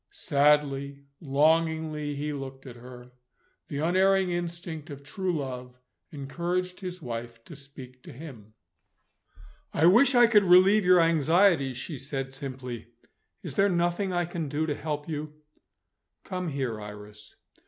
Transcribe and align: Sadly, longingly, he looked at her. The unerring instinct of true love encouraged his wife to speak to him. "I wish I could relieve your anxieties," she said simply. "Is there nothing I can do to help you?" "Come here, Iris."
Sadly, 0.09 1.03
longingly, 1.19 2.15
he 2.15 2.33
looked 2.33 2.65
at 2.65 2.75
her. 2.77 3.11
The 3.67 3.77
unerring 3.77 4.31
instinct 4.31 4.89
of 4.89 5.03
true 5.03 5.37
love 5.37 5.77
encouraged 6.11 6.79
his 6.79 7.03
wife 7.03 7.45
to 7.45 7.55
speak 7.55 8.01
to 8.01 8.11
him. 8.11 8.55
"I 9.71 9.85
wish 9.85 10.15
I 10.15 10.25
could 10.25 10.45
relieve 10.45 10.85
your 10.85 11.01
anxieties," 11.01 11.77
she 11.77 11.99
said 11.99 12.33
simply. 12.33 12.87
"Is 13.43 13.53
there 13.53 13.69
nothing 13.69 14.11
I 14.11 14.25
can 14.25 14.49
do 14.49 14.65
to 14.65 14.73
help 14.73 15.07
you?" 15.07 15.33
"Come 16.23 16.47
here, 16.47 16.81
Iris." 16.81 17.35